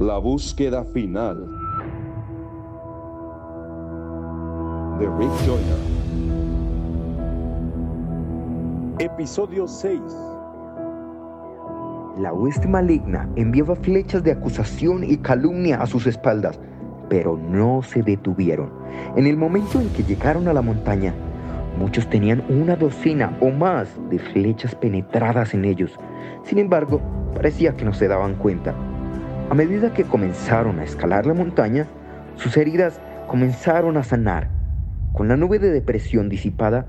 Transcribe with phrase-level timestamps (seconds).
[0.00, 1.48] La búsqueda final
[4.98, 5.78] de Rick Joyner.
[8.98, 10.00] Episodio 6.
[12.18, 16.58] La hueste maligna enviaba flechas de acusación y calumnia a sus espaldas,
[17.08, 18.72] pero no se detuvieron.
[19.14, 21.14] En el momento en que llegaron a la montaña,
[21.78, 25.92] muchos tenían una docena o más de flechas penetradas en ellos.
[26.42, 27.00] Sin embargo,
[27.32, 28.74] parecía que no se daban cuenta.
[29.50, 31.86] A medida que comenzaron a escalar la montaña,
[32.36, 32.98] sus heridas
[33.28, 34.48] comenzaron a sanar.
[35.12, 36.86] Con la nube de depresión disipada,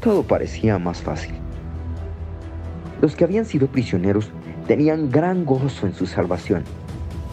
[0.00, 1.34] todo parecía más fácil.
[3.02, 4.30] Los que habían sido prisioneros
[4.68, 6.62] tenían gran gozo en su salvación.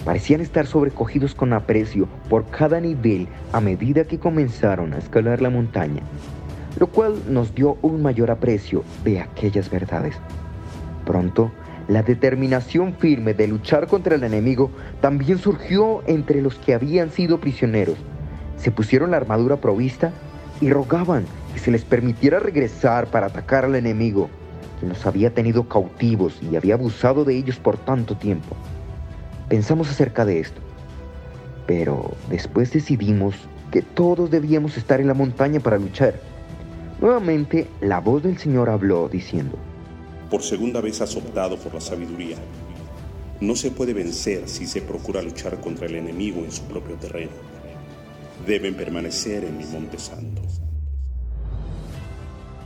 [0.03, 5.51] Parecían estar sobrecogidos con aprecio por cada nivel a medida que comenzaron a escalar la
[5.51, 6.01] montaña,
[6.79, 10.15] lo cual nos dio un mayor aprecio de aquellas verdades.
[11.05, 11.51] Pronto,
[11.87, 14.71] la determinación firme de luchar contra el enemigo
[15.01, 17.97] también surgió entre los que habían sido prisioneros.
[18.57, 20.11] Se pusieron la armadura provista
[20.61, 24.29] y rogaban que se les permitiera regresar para atacar al enemigo,
[24.79, 28.55] que los había tenido cautivos y había abusado de ellos por tanto tiempo.
[29.47, 30.61] Pensamos acerca de esto,
[31.67, 33.35] pero después decidimos
[33.71, 36.15] que todos debíamos estar en la montaña para luchar.
[36.99, 39.57] Nuevamente la voz del Señor habló diciendo,
[40.29, 42.37] Por segunda vez has optado por la sabiduría.
[43.39, 47.31] No se puede vencer si se procura luchar contra el enemigo en su propio terreno.
[48.45, 50.41] Deben permanecer en mi monte santo.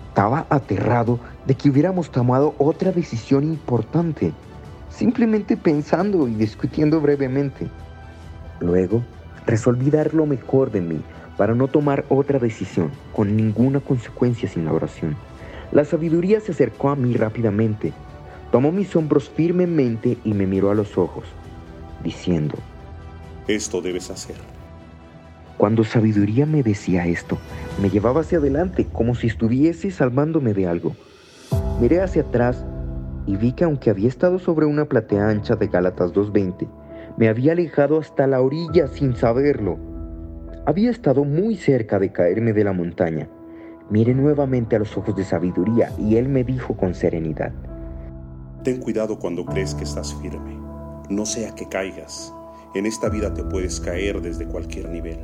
[0.10, 4.32] Estaba aterrado de que hubiéramos tomado otra decisión importante,
[4.90, 7.68] simplemente pensando y discutiendo brevemente.
[8.60, 9.04] Luego,
[9.46, 11.02] resolví dar lo mejor de mí
[11.38, 15.16] para no tomar otra decisión, con ninguna consecuencia sin la oración.
[15.72, 17.94] La sabiduría se acercó a mí rápidamente,
[18.52, 21.26] tomó mis hombros firmemente y me miró a los ojos,
[22.03, 22.56] diciendo,
[23.48, 24.36] Esto debes hacer.
[25.58, 27.38] Cuando sabiduría me decía esto,
[27.82, 30.95] me llevaba hacia adelante como si estuviese salvándome de algo.
[31.80, 32.65] Miré hacia atrás
[33.27, 36.67] y vi que aunque había estado sobre una platea ancha de Gálatas 2.20,
[37.17, 39.77] me había alejado hasta la orilla sin saberlo.
[40.65, 43.27] Había estado muy cerca de caerme de la montaña.
[43.89, 47.52] Miré nuevamente a los ojos de sabiduría y él me dijo con serenidad,
[48.64, 50.60] Ten cuidado cuando crees que estás firme.
[51.10, 52.33] No sea que caigas.
[52.76, 55.17] En esta vida te puedes caer desde cualquier nivel.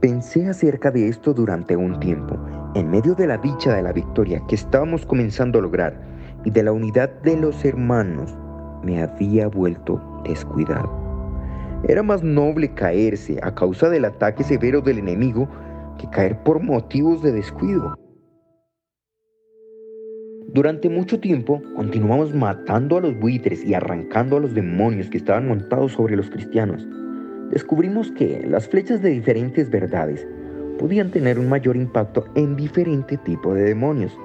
[0.00, 2.38] Pensé acerca de esto durante un tiempo,
[2.74, 6.00] en medio de la dicha de la victoria que estábamos comenzando a lograr
[6.44, 8.34] y de la unidad de los hermanos,
[8.82, 10.90] me había vuelto descuidado.
[11.88, 15.48] Era más noble caerse a causa del ataque severo del enemigo
[15.96, 17.94] que caer por motivos de descuido.
[20.48, 25.48] Durante mucho tiempo continuamos matando a los buitres y arrancando a los demonios que estaban
[25.48, 26.86] montados sobre los cristianos.
[27.50, 30.26] Descubrimos que las flechas de diferentes verdades
[30.78, 34.16] podían tener un mayor impacto en diferente tipo de demonios.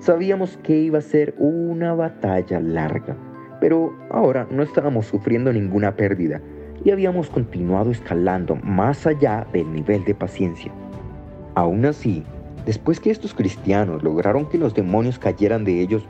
[0.00, 3.16] Sabíamos que iba a ser una batalla larga,
[3.60, 6.40] pero ahora no estábamos sufriendo ninguna pérdida
[6.84, 10.72] y habíamos continuado escalando más allá del nivel de paciencia.
[11.58, 12.22] Aún así,
[12.66, 16.04] después que estos cristianos lograron que los demonios cayeran de ellos,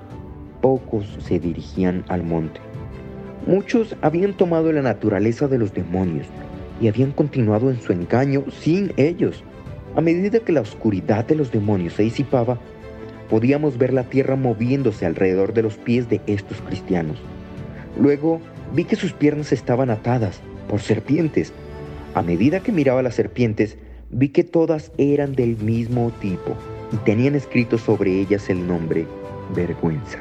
[0.61, 2.61] pocos se dirigían al monte.
[3.47, 6.27] Muchos habían tomado la naturaleza de los demonios
[6.83, 9.43] y habían continuado en su engaño sin ellos.
[9.97, 12.59] A medida que la oscuridad de los demonios se disipaba,
[13.31, 17.17] podíamos ver la tierra moviéndose alrededor de los pies de estos cristianos.
[17.99, 18.43] Luego
[18.75, 21.55] vi que sus piernas estaban atadas por serpientes.
[22.13, 23.79] A medida que miraba las serpientes,
[24.11, 26.55] vi que todas eran del mismo tipo
[26.93, 29.07] y tenían escrito sobre ellas el nombre
[29.55, 30.19] vergüenza.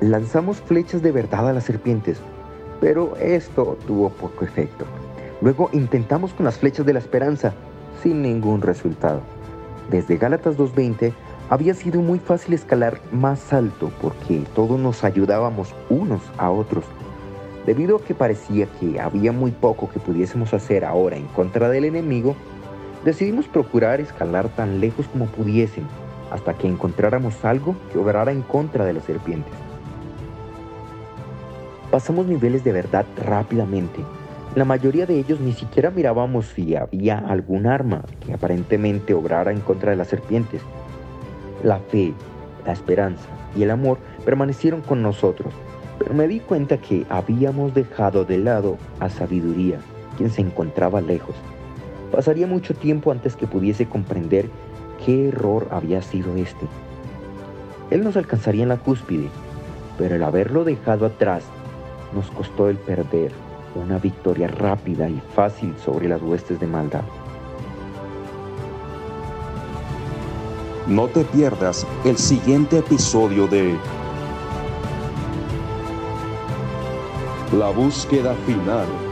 [0.00, 2.18] Lanzamos flechas de verdad a las serpientes,
[2.80, 4.84] pero esto tuvo poco efecto.
[5.40, 7.54] Luego intentamos con las flechas de la esperanza,
[8.02, 9.20] sin ningún resultado.
[9.90, 11.12] Desde Gálatas 2.20
[11.50, 16.84] había sido muy fácil escalar más alto porque todos nos ayudábamos unos a otros.
[17.66, 21.84] Debido a que parecía que había muy poco que pudiésemos hacer ahora en contra del
[21.84, 22.34] enemigo,
[23.04, 25.86] decidimos procurar escalar tan lejos como pudiesen
[26.32, 29.52] hasta que encontráramos algo que obrara en contra de las serpientes.
[31.90, 34.02] Pasamos niveles de verdad rápidamente.
[34.54, 39.60] La mayoría de ellos ni siquiera mirábamos si había algún arma que aparentemente obrara en
[39.60, 40.62] contra de las serpientes.
[41.62, 42.14] La fe,
[42.66, 45.52] la esperanza y el amor permanecieron con nosotros,
[46.02, 49.78] pero me di cuenta que habíamos dejado de lado a sabiduría,
[50.16, 51.36] quien se encontraba lejos.
[52.10, 54.48] Pasaría mucho tiempo antes que pudiese comprender
[55.04, 56.66] qué error había sido este.
[57.90, 59.28] Él nos alcanzaría en la cúspide,
[59.96, 61.44] pero el haberlo dejado atrás
[62.12, 63.30] nos costó el perder
[63.76, 67.04] una victoria rápida y fácil sobre las huestes de maldad.
[70.88, 73.76] No te pierdas el siguiente episodio de
[77.52, 79.11] La búsqueda final.